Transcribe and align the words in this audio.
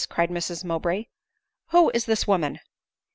cried 0.09 0.31
Mrs 0.31 0.63
Mowbray;" 0.63 1.05
who 1.69 1.91
is 1.91 2.05
this 2.05 2.25
woman 2.25 2.59